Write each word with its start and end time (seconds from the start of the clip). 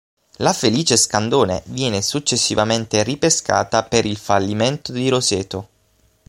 La 0.37 0.51
Felice 0.51 0.97
Scandone 0.97 1.61
viene 1.65 2.01
successivamente 2.01 3.03
ripescata 3.03 3.83
per 3.83 4.05
il 4.07 4.17
fallimento 4.17 4.91
di 4.93 5.07
Roseto. 5.09 5.67